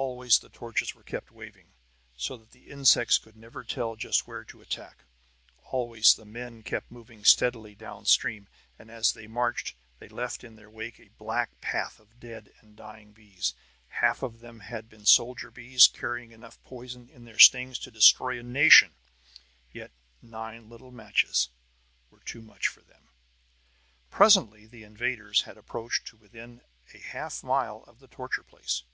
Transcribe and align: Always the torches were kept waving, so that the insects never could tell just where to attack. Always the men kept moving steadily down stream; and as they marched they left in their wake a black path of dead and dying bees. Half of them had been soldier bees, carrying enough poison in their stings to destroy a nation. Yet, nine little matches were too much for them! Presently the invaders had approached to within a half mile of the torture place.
Always 0.00 0.38
the 0.38 0.48
torches 0.48 0.94
were 0.94 1.02
kept 1.02 1.30
waving, 1.30 1.74
so 2.16 2.38
that 2.38 2.52
the 2.52 2.70
insects 2.70 3.20
never 3.34 3.62
could 3.64 3.74
tell 3.74 3.96
just 3.96 4.26
where 4.26 4.44
to 4.44 4.62
attack. 4.62 5.04
Always 5.64 6.14
the 6.14 6.24
men 6.24 6.62
kept 6.62 6.90
moving 6.90 7.22
steadily 7.22 7.74
down 7.74 8.06
stream; 8.06 8.48
and 8.78 8.90
as 8.90 9.12
they 9.12 9.26
marched 9.26 9.74
they 9.98 10.08
left 10.08 10.42
in 10.42 10.56
their 10.56 10.70
wake 10.70 10.98
a 10.98 11.10
black 11.18 11.60
path 11.60 12.00
of 12.00 12.18
dead 12.18 12.50
and 12.60 12.76
dying 12.76 13.12
bees. 13.12 13.52
Half 13.88 14.22
of 14.22 14.40
them 14.40 14.60
had 14.60 14.88
been 14.88 15.04
soldier 15.04 15.50
bees, 15.50 15.86
carrying 15.86 16.32
enough 16.32 16.62
poison 16.64 17.10
in 17.10 17.26
their 17.26 17.38
stings 17.38 17.78
to 17.80 17.90
destroy 17.90 18.40
a 18.40 18.42
nation. 18.42 18.94
Yet, 19.70 19.90
nine 20.22 20.70
little 20.70 20.90
matches 20.92 21.50
were 22.10 22.20
too 22.20 22.40
much 22.40 22.68
for 22.68 22.80
them! 22.80 23.10
Presently 24.10 24.64
the 24.64 24.82
invaders 24.82 25.42
had 25.42 25.58
approached 25.58 26.06
to 26.06 26.16
within 26.16 26.62
a 26.94 26.98
half 27.00 27.44
mile 27.44 27.84
of 27.86 27.98
the 27.98 28.08
torture 28.08 28.42
place. 28.42 28.84